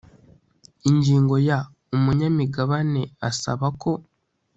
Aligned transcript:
ingingo 0.89 1.35
ya 1.47 1.59
umunyamigabane 1.95 3.03
asaba 3.29 3.67
ko 3.81 3.91